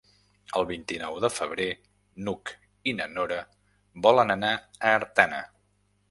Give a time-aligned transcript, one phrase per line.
[0.59, 1.67] El vint-i-nou de febrer
[2.27, 2.53] n'Hug
[2.91, 3.37] i na Nora
[4.07, 5.43] volen anar a Artana.